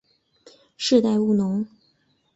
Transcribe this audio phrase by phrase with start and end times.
[0.77, 1.63] 世代务农。